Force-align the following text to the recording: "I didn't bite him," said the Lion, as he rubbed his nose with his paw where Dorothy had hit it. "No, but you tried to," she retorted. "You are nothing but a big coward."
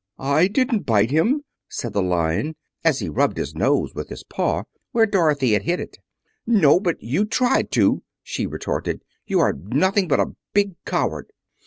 "I 0.17 0.47
didn't 0.47 0.87
bite 0.87 1.11
him," 1.11 1.43
said 1.69 1.93
the 1.93 2.01
Lion, 2.01 2.55
as 2.83 2.97
he 2.97 3.07
rubbed 3.07 3.37
his 3.37 3.53
nose 3.53 3.93
with 3.93 4.09
his 4.09 4.23
paw 4.23 4.63
where 4.93 5.05
Dorothy 5.05 5.51
had 5.53 5.61
hit 5.61 5.79
it. 5.79 5.99
"No, 6.47 6.79
but 6.79 6.95
you 7.03 7.23
tried 7.23 7.69
to," 7.73 8.01
she 8.23 8.47
retorted. 8.47 9.03
"You 9.27 9.39
are 9.41 9.53
nothing 9.53 10.07
but 10.07 10.19
a 10.19 10.33
big 10.55 10.73
coward." 10.87 11.31